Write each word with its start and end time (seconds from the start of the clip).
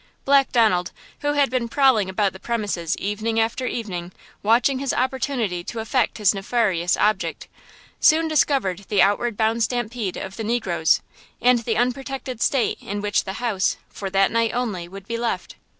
Black 0.25 0.51
Donald, 0.51 0.91
who 1.19 1.33
had 1.33 1.51
been 1.51 1.67
prowling 1.69 2.09
about 2.09 2.33
the 2.33 2.39
premises 2.39 2.97
evening 2.97 3.39
after 3.39 3.67
evening, 3.67 4.13
watching 4.41 4.79
his 4.79 4.93
opportunity 4.95 5.63
to 5.65 5.77
effect 5.79 6.17
his 6.17 6.33
nefarious 6.33 6.97
object, 6.97 7.47
soon 7.99 8.27
discovered 8.27 8.85
the 8.89 9.03
outward 9.03 9.37
bound 9.37 9.61
stampede 9.61 10.17
of 10.17 10.37
the 10.37 10.43
negroes, 10.43 11.01
and 11.39 11.59
the 11.59 11.77
unprotected 11.77 12.41
state 12.41 12.79
in 12.81 12.99
which 12.99 13.25
the 13.25 13.29
old 13.31 13.37
house, 13.37 13.77
for 13.89 14.09
that 14.09 14.31
night 14.31 14.55
only, 14.55 14.87
would 14.87 15.07
be 15.07 15.17
left. 15.19 15.53